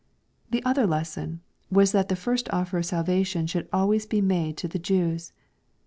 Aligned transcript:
—The 0.49 0.63
other 0.63 0.87
lesson 0.87 1.41
was 1.69 1.91
that 1.91 2.09
the 2.09 2.15
first 2.15 2.51
offer 2.51 2.79
of 2.79 2.87
salvation 2.87 3.45
should 3.45 3.69
always 3.71 4.07
be 4.07 4.19
made 4.19 4.57
to 4.57 4.67
the 4.67 4.79
Jews. 4.79 5.31